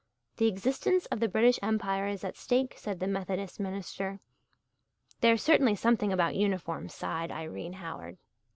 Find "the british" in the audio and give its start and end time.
1.19-1.59